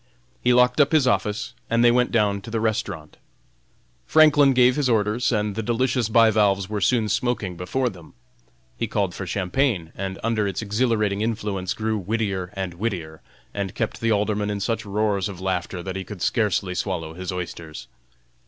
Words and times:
He 0.41 0.51
locked 0.51 0.81
up 0.81 0.93
his 0.93 1.05
office, 1.07 1.53
and 1.69 1.85
they 1.85 1.91
went 1.91 2.11
down 2.11 2.41
to 2.41 2.49
the 2.49 2.59
restaurant. 2.59 3.17
Franklin 4.07 4.53
gave 4.53 4.75
his 4.75 4.89
orders, 4.89 5.31
and 5.31 5.53
the 5.53 5.61
delicious 5.61 6.09
bivalves 6.09 6.67
were 6.67 6.81
soon 6.81 7.07
smoking 7.07 7.55
before 7.55 7.87
them. 7.87 8.15
He 8.75 8.87
called 8.87 9.13
for 9.13 9.27
champagne, 9.27 9.91
and 9.95 10.17
under 10.23 10.47
its 10.47 10.63
exhilarating 10.63 11.21
influence 11.21 11.75
grew 11.75 11.99
wittier 11.99 12.49
and 12.55 12.73
wittier, 12.73 13.21
and 13.53 13.75
kept 13.75 14.01
the 14.01 14.11
Alderman 14.11 14.49
in 14.49 14.59
such 14.59 14.87
roars 14.87 15.29
of 15.29 15.39
laughter 15.39 15.83
that 15.83 15.95
he 15.95 16.03
could 16.03 16.23
scarcely 16.23 16.73
swallow 16.73 17.13
his 17.13 17.31
oysters. 17.31 17.85